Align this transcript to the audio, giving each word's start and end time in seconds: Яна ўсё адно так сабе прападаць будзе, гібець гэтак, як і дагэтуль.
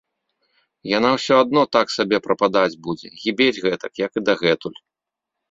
Яна 0.97 1.09
ўсё 1.17 1.33
адно 1.43 1.61
так 1.77 1.87
сабе 1.97 2.17
прападаць 2.29 2.79
будзе, 2.89 3.07
гібець 3.27 3.61
гэтак, 3.69 3.91
як 4.07 4.11
і 4.21 4.25
дагэтуль. 4.33 4.79